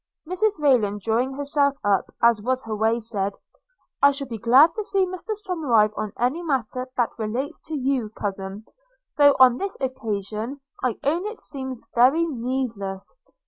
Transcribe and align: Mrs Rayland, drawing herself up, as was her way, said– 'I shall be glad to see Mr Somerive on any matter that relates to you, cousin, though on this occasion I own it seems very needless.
Mrs 0.27 0.59
Rayland, 0.59 1.01
drawing 1.01 1.35
herself 1.35 1.75
up, 1.83 2.09
as 2.23 2.41
was 2.41 2.63
her 2.63 2.75
way, 2.75 2.99
said– 2.99 3.33
'I 4.01 4.11
shall 4.13 4.27
be 4.27 4.39
glad 4.39 4.73
to 4.73 4.83
see 4.83 5.05
Mr 5.05 5.35
Somerive 5.35 5.95
on 5.95 6.11
any 6.17 6.41
matter 6.41 6.89
that 6.97 7.19
relates 7.19 7.59
to 7.67 7.75
you, 7.75 8.09
cousin, 8.09 8.65
though 9.19 9.35
on 9.39 9.59
this 9.59 9.77
occasion 9.79 10.59
I 10.83 10.97
own 11.03 11.27
it 11.27 11.39
seems 11.39 11.87
very 11.93 12.25
needless. 12.25 13.13